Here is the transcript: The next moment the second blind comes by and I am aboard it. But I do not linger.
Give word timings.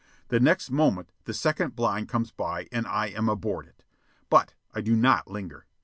The 0.29 0.39
next 0.39 0.71
moment 0.71 1.11
the 1.25 1.31
second 1.35 1.75
blind 1.75 2.09
comes 2.09 2.31
by 2.31 2.67
and 2.71 2.87
I 2.87 3.09
am 3.09 3.29
aboard 3.29 3.67
it. 3.67 3.83
But 4.31 4.55
I 4.73 4.81
do 4.81 4.95
not 4.95 5.27
linger. 5.29 5.67